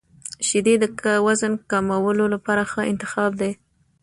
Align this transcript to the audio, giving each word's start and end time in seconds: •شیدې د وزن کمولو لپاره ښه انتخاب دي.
•شیدې 0.47 0.75
د 0.83 0.85
وزن 1.27 1.53
کمولو 1.71 2.25
لپاره 2.33 2.63
ښه 2.71 2.81
انتخاب 2.91 3.31
دي. 3.41 3.51